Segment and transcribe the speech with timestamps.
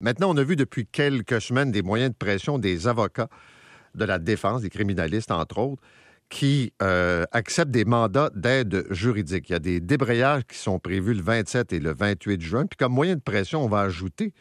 [0.00, 3.28] Maintenant, on a vu depuis quelques semaines des moyens de pression des avocats
[3.96, 5.82] de la défense, des criminalistes, entre autres,
[6.28, 9.48] qui euh, acceptent des mandats d'aide juridique.
[9.48, 12.66] Il y a des débrayages qui sont prévus le 27 et le 28 juin.
[12.66, 14.32] Puis comme moyen de pression, on va ajouter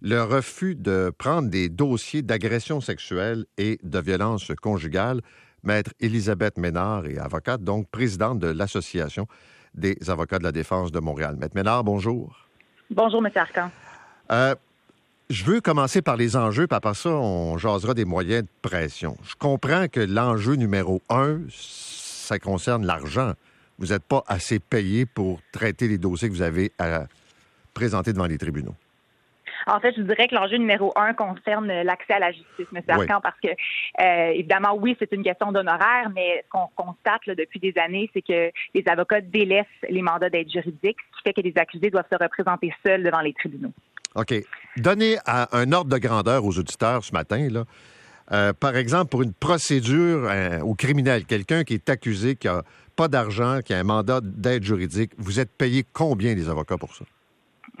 [0.00, 5.20] le refus de prendre des dossiers d'agression sexuelle et de violence conjugale.
[5.64, 9.26] Maître Elisabeth Ménard est avocate, donc présidente de l'Association
[9.74, 11.36] des avocats de la défense de Montréal.
[11.38, 12.48] Maître Ménard, bonjour.
[12.90, 13.30] Bonjour, M.
[13.34, 13.70] Arcan.
[14.30, 14.54] Euh,
[15.30, 19.16] je veux commencer par les enjeux, puis après ça, on jasera des moyens de pression.
[19.24, 23.32] Je comprends que l'enjeu numéro un, ça concerne l'argent.
[23.78, 27.04] Vous n'êtes pas assez payé pour traiter les dossiers que vous avez à
[27.72, 28.74] présenter devant les tribunaux.
[29.66, 32.82] En fait, je dirais que l'enjeu numéro un concerne l'accès à la justice, M.
[32.86, 37.60] Arcan, parce que, euh, évidemment, oui, c'est une question d'honoraire, mais ce qu'on constate depuis
[37.60, 41.40] des années, c'est que les avocats délaissent les mandats d'aide juridique, ce qui fait que
[41.40, 43.72] les accusés doivent se représenter seuls devant les tribunaux.
[44.14, 44.34] OK.
[44.76, 47.64] Donnez un ordre de grandeur aux auditeurs ce matin, là.
[48.32, 52.62] Euh, par exemple, pour une procédure euh, au criminel, quelqu'un qui est accusé, qui n'a
[52.96, 56.94] pas d'argent, qui a un mandat d'aide juridique, vous êtes payé combien les avocats pour
[56.94, 57.04] ça?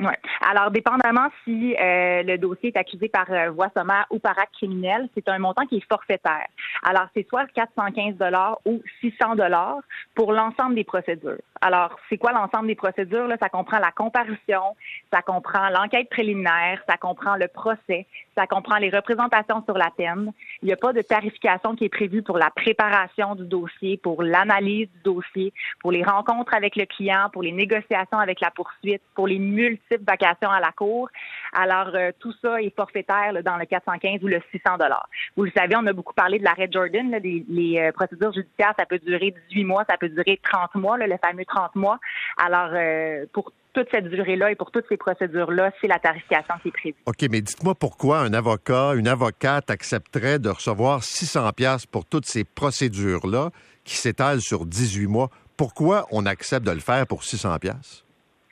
[0.00, 0.12] Oui.
[0.40, 4.54] Alors, dépendamment si euh, le dossier est accusé par euh, voie sommaire ou par acte
[4.54, 6.48] criminel, c'est un montant qui est forfaitaire.
[6.82, 9.78] Alors, c'est soit 415 dollars ou 600 dollars
[10.16, 11.38] pour l'ensemble des procédures.
[11.60, 13.28] Alors, c'est quoi l'ensemble des procédures?
[13.28, 13.36] Là?
[13.40, 14.76] Ça comprend la comparution,
[15.12, 20.32] ça comprend l'enquête préliminaire, ça comprend le procès, ça comprend les représentations sur la peine.
[20.62, 24.22] Il n'y a pas de tarification qui est prévue pour la préparation du dossier, pour
[24.22, 29.02] l'analyse du dossier, pour les rencontres avec le client, pour les négociations avec la poursuite,
[29.14, 31.08] pour les multiples vacations à la cour.
[31.52, 35.08] Alors, euh, tout ça est forfaitaire dans le 415 ou le 600 dollars.
[35.36, 37.10] Vous le savez, on a beaucoup parlé de l'arrêt Jordan.
[37.22, 41.16] Les euh, procédures judiciaires, ça peut durer 18 mois, ça peut durer 30 mois, le
[41.18, 41.98] fameux 30 mois.
[42.36, 46.68] Alors, euh, pour toute cette durée-là et pour toutes ces procédures-là, c'est la tarification qui
[46.68, 46.96] est prévue.
[47.06, 52.26] OK, mais dites-moi pourquoi un avocat, une avocate accepterait de recevoir 600 pièces pour toutes
[52.26, 53.50] ces procédures-là
[53.84, 55.28] qui s'étalent sur 18 mois.
[55.56, 58.03] Pourquoi on accepte de le faire pour 600 pièces?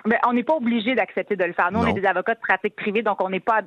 [0.05, 1.71] Mais on n'est pas obligé d'accepter de le faire.
[1.71, 3.61] Nous, on est des avocats de pratique privée, donc on n'est pas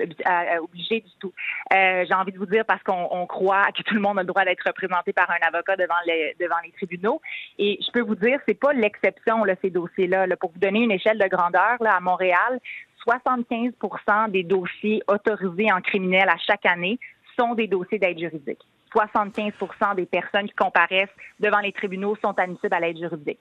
[0.61, 1.33] obligé du tout.
[1.73, 4.27] Euh, J'ai envie de vous dire parce qu'on croit que tout le monde a le
[4.27, 7.21] droit d'être représenté par un avocat devant les, devant les tribunaux.
[7.57, 10.27] Et je peux vous dire, c'est pas l'exception, ces dossiers-là.
[10.27, 10.35] Là.
[10.35, 12.59] Pour vous donner une échelle de grandeur, là, à Montréal,
[13.07, 16.99] 75% des dossiers autorisés en criminel à chaque année
[17.37, 18.59] sont des dossiers d'aide juridique.
[18.95, 21.09] 75% des personnes qui comparaissent
[21.39, 23.39] devant les tribunaux sont admissibles à l'aide juridique.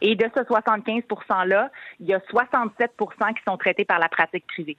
[0.00, 1.70] Et de ce 75 %-là,
[2.00, 4.76] il y a 67% qui sont traités par la pratique privée.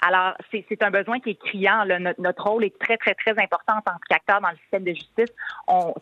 [0.00, 1.84] Alors, c'est un besoin qui est criant.
[2.18, 5.34] Notre, rôle est très, très, très important en tant qu'acteur dans le système de justice.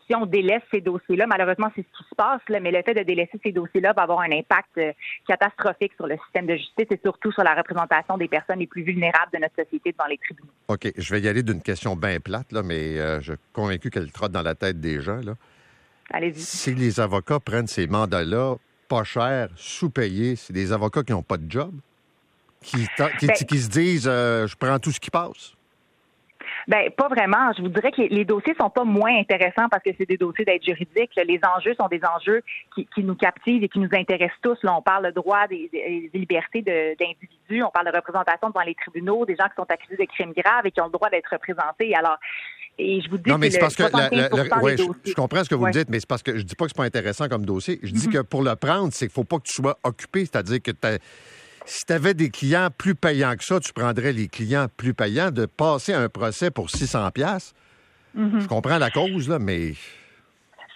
[0.07, 3.03] si on délaisse ces dossiers-là, malheureusement, c'est ce qui se passe, mais le fait de
[3.03, 4.93] délaisser ces dossiers-là va avoir un impact euh,
[5.27, 8.83] catastrophique sur le système de justice et surtout sur la représentation des personnes les plus
[8.83, 10.51] vulnérables de notre société devant les tribunaux.
[10.69, 10.93] OK.
[10.97, 14.33] Je vais y aller d'une question bien plate, mais euh, je suis convaincu qu'elle trotte
[14.33, 15.21] dans la tête des gens.
[16.35, 18.57] Si les avocats prennent ces mandats-là,
[18.89, 21.73] pas chers, sous-payés, c'est des avocats qui n'ont pas de job,
[22.63, 25.57] qui, ben qui, se disent euh, je prends tout ce qui passe.
[26.69, 27.53] Ben pas vraiment.
[27.57, 30.45] Je vous dirais que les, dossiers sont pas moins intéressants parce que c'est des dossiers
[30.45, 31.11] d'aide juridique.
[31.17, 32.43] Les enjeux sont des enjeux
[32.75, 34.59] qui, nous captivent et qui nous intéressent tous.
[34.65, 39.25] Là, on parle de droit des, libertés d'individus, on parle de représentation devant les tribunaux,
[39.27, 41.95] des gens qui sont accusés de crimes graves et qui ont le droit d'être représentés.
[41.95, 42.19] Alors,
[42.79, 45.73] et je vous dis non, mais c'est parce que je, comprends ce que vous me
[45.73, 47.79] dites, mais c'est parce que je dis pas que c'est pas intéressant comme dossier.
[47.83, 48.13] Je dis mm-hmm.
[48.13, 50.73] que pour le prendre, c'est qu'il faut pas que tu sois occupé, c'est-à-dire que
[51.65, 55.31] si tu avais des clients plus payants que ça, tu prendrais les clients plus payants
[55.31, 57.55] de passer un procès pour 600 pièces.
[58.17, 58.41] Mm-hmm.
[58.41, 59.73] Je comprends la cause là, mais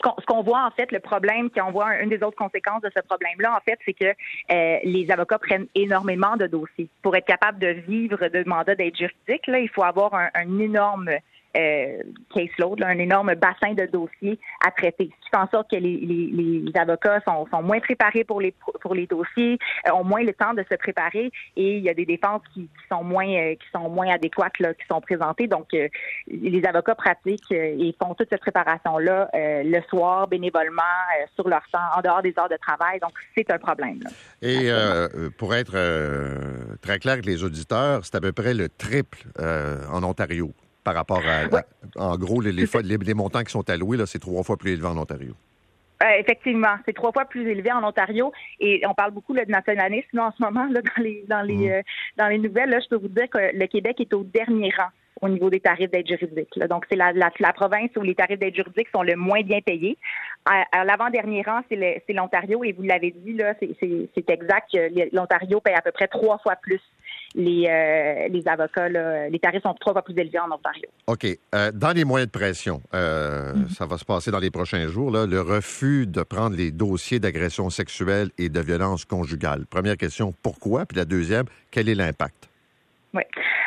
[0.02, 3.02] ce qu'on voit en fait, le problème, qu'on voit une des autres conséquences de ce
[3.02, 6.88] problème-là, en fait, c'est que euh, les avocats prennent énormément de dossiers.
[7.02, 11.10] Pour être capable de vivre de mandat d'aide juridique, là, il faut avoir un énorme
[11.56, 12.02] euh,
[12.34, 15.10] caseload, un énorme bassin de dossiers à traiter.
[15.20, 18.54] Ce qui fait en sorte que les, avocats sont, moins préparés pour les
[19.06, 22.42] dossiers, euh, ont moins le temps de se préparer et il y a des défenses
[22.54, 25.46] qui, qui sont moins euh, sont moins adéquates là, qui sont présentées.
[25.46, 25.88] Donc euh,
[26.28, 30.82] les avocats pratiquent et font toute cette préparation là le soir bénévolement
[31.34, 33.00] sur leur temps en dehors des heures de travail.
[33.00, 34.00] Donc c'est un problème.
[34.02, 34.10] Là.
[34.42, 34.70] Et
[35.38, 35.72] pour être
[36.80, 40.52] très clair avec les auditeurs, c'est à peu près le triple en Ontario
[40.84, 41.62] par rapport à,
[41.96, 44.96] en gros, les, les, montants qui sont alloués, là, c'est trois fois plus élevé en
[44.96, 45.34] Ontario.
[46.02, 50.18] Euh, effectivement, c'est trois fois plus élevé en Ontario et on parle beaucoup de nationalisme
[50.18, 51.72] en ce moment là, dans les dans les mmh.
[51.72, 51.82] euh,
[52.16, 52.70] dans les nouvelles.
[52.70, 54.88] Là, je peux vous dire que le Québec est au dernier rang
[55.20, 56.58] au niveau des tarifs d'aide juridique.
[56.68, 59.60] Donc, c'est la, la, la, province où les tarifs d'aide juridique sont le moins bien
[59.60, 59.98] payés.
[60.46, 64.74] À, l'avant-dernier rang, c'est l'Ontario, et vous l'avez dit, là, c'est exact,
[65.12, 66.80] l'Ontario paye à peu près trois fois plus
[67.34, 70.88] les, les avocats, les tarifs sont trois fois plus élevés en Ontario.
[71.06, 71.26] OK.
[71.74, 73.68] dans les moyens de pression, mm-hmm.
[73.74, 77.20] ça va se passer dans les prochains jours, là, le refus de prendre les dossiers
[77.20, 79.66] d'agression sexuelle et de violence conjugale.
[79.66, 80.86] Première question, pourquoi?
[80.86, 82.48] Puis la deuxième, quel est l'impact?
[83.14, 83.22] Oui.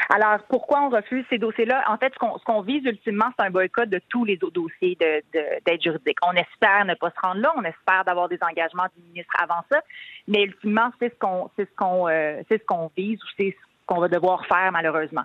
[0.09, 1.83] Alors, pourquoi on refuse ces dossiers-là?
[1.87, 6.17] En fait, ce qu'on vise ultimement, c'est un boycott de tous les dossiers d'aide juridique.
[6.25, 9.63] On espère ne pas se rendre là, on espère d'avoir des engagements du ministre avant
[9.71, 9.81] ça,
[10.27, 13.55] mais ultimement, c'est ce qu'on c'est ce qu'on euh, c'est ce qu'on vise ou c'est
[13.85, 15.23] qu'on va devoir faire malheureusement.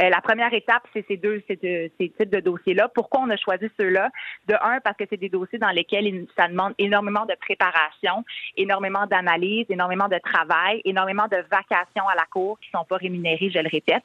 [0.00, 1.58] Euh, la première étape, c'est ces deux ces,
[1.98, 2.88] ces types de dossiers-là.
[2.94, 4.10] Pourquoi on a choisi ceux-là?
[4.46, 8.24] De un, parce que c'est des dossiers dans lesquels ça demande énormément de préparation,
[8.56, 13.50] énormément d'analyse, énormément de travail, énormément de vacations à la cour qui sont pas rémunérées,
[13.50, 14.04] je le répète.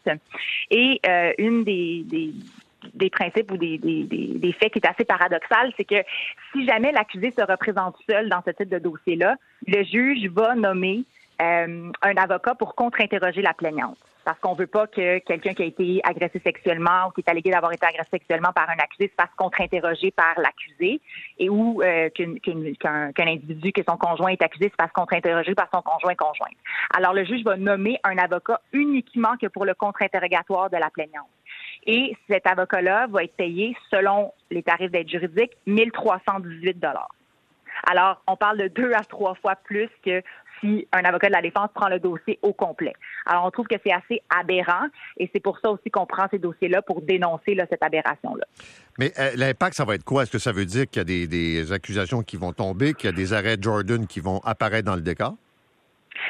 [0.70, 2.34] Et euh, une des, des
[2.94, 6.04] des principes ou des, des, des, faits qui est assez paradoxal, c'est que
[6.52, 9.36] si jamais l'accusé se représente seul dans ce type de dossier-là,
[9.68, 11.06] le juge va nommer
[11.42, 13.98] euh, un avocat pour contre-interroger la plaignante.
[14.26, 17.52] Parce qu'on veut pas que quelqu'un qui a été agressé sexuellement ou qui est allégué
[17.52, 21.02] d'avoir été agressé sexuellement par un accusé se fasse contre-interroger par l'accusé
[21.40, 25.82] et ou euh, qu'un individu, que son conjoint est accusé, se fasse contre-interroger par son
[25.82, 26.48] conjoint conjoint.
[26.96, 31.28] Alors, le juge va nommer un avocat uniquement que pour le contre-interrogatoire de la plaignante.
[31.86, 36.78] Et cet avocat-là va être payé, selon les tarifs d'aide juridique, 1318
[37.86, 40.22] alors, on parle de deux à trois fois plus que
[40.60, 42.94] si un avocat de la défense prend le dossier au complet.
[43.26, 46.40] Alors, on trouve que c'est assez aberrant et c'est pour ça aussi qu'on prend ces
[46.40, 48.46] dossiers-là pour dénoncer cette aberration-là.
[49.00, 50.24] Mais euh, l'impact, ça va être quoi?
[50.24, 53.10] Est-ce que ça veut dire qu'il y a des, des accusations qui vont tomber, qu'il
[53.10, 55.36] y a des arrêts Jordan qui vont apparaître dans le décor?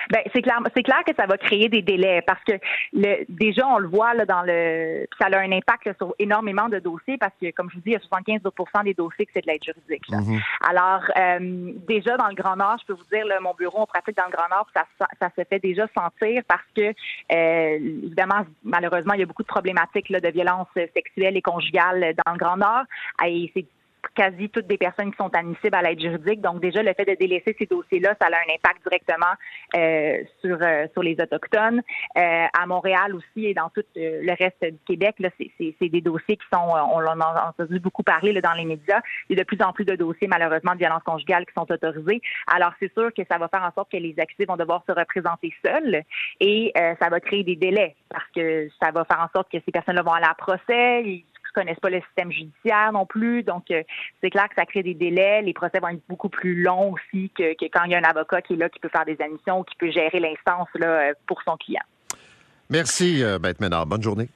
[0.09, 2.53] Ben, c'est clair, c'est clair que ça va créer des délais parce que
[2.93, 6.79] le, déjà on le voit là, dans le, ça a un impact sur énormément de
[6.79, 9.41] dossiers parce que comme je vous dis, il y a 75% des dossiers que c'est
[9.41, 10.07] de l'aide juridique.
[10.09, 10.41] Mm-hmm.
[10.69, 13.85] Alors euh, déjà dans le Grand Nord, je peux vous dire, là, mon bureau on
[13.85, 14.85] pratique dans le Grand Nord, ça,
[15.19, 16.93] ça se fait déjà sentir parce que
[17.31, 22.13] euh, évidemment malheureusement il y a beaucoup de problématiques là, de violence sexuelle et conjugale
[22.25, 22.83] dans le Grand Nord
[23.25, 23.65] et c'est
[24.15, 26.41] quasi toutes des personnes qui sont admissibles à l'aide juridique.
[26.41, 29.33] Donc déjà, le fait de délaisser ces dossiers-là, ça a un impact directement
[29.75, 31.81] euh, sur euh, sur les autochtones.
[32.17, 36.37] Euh, à Montréal aussi et dans tout le reste du Québec, là, c'est des dossiers
[36.37, 39.01] qui sont, on en a entendu beaucoup parler là, dans les médias.
[39.29, 41.69] Il y a de plus en plus de dossiers malheureusement de violence conjugale qui sont
[41.71, 42.21] autorisés.
[42.47, 44.93] Alors c'est sûr que ça va faire en sorte que les accusés vont devoir se
[44.93, 46.03] représenter seuls
[46.39, 49.71] et ça va créer des délais parce que ça va faire en sorte que ces
[49.71, 51.03] personnes-là vont aller à procès
[51.53, 53.43] connaissent pas le système judiciaire non plus.
[53.43, 53.83] Donc, euh,
[54.21, 55.41] c'est clair que ça crée des délais.
[55.41, 58.41] Les procès vont être beaucoup plus longs aussi que, quand il y a un avocat
[58.41, 61.13] qui est là, qui peut faire des admissions ou qui peut gérer l'instance là, euh,
[61.27, 61.83] pour son client.
[62.69, 63.85] Merci, euh, Maître Ménard.
[63.85, 64.29] Bonne journée.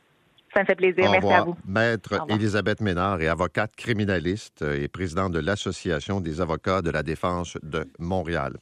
[0.53, 1.11] Ça me fait plaisir.
[1.11, 1.55] Merci à vous.
[1.67, 7.57] Maître Elisabeth Ménard est avocate criminaliste et présidente de l'Association des avocats de la défense
[7.61, 8.53] de Montréal.